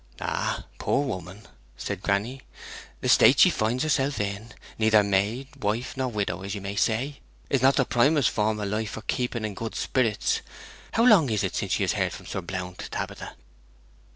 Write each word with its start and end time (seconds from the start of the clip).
'Ah, 0.19 0.65
poor 0.79 1.05
woman!' 1.05 1.47
said 1.77 2.01
granny. 2.01 2.41
'The 3.01 3.09
state 3.09 3.39
she 3.39 3.51
finds 3.51 3.83
herself 3.83 4.19
in 4.19 4.51
neither 4.79 5.03
maid, 5.03 5.47
wife, 5.61 5.95
nor 5.95 6.07
widow, 6.07 6.41
as 6.41 6.55
you 6.55 6.59
may 6.59 6.75
say 6.75 7.19
is 7.51 7.61
not 7.61 7.75
the 7.75 7.85
primest 7.85 8.31
form 8.31 8.59
of 8.59 8.67
life 8.67 8.89
for 8.89 9.03
keeping 9.03 9.45
in 9.45 9.53
good 9.53 9.75
spirits. 9.75 10.41
How 10.93 11.05
long 11.05 11.29
is 11.29 11.43
it 11.43 11.55
since 11.55 11.73
she 11.73 11.83
has 11.83 11.91
heard 11.93 12.13
from 12.13 12.25
Sir 12.25 12.41
Blount, 12.41 12.89
Tabitha?' 12.89 13.35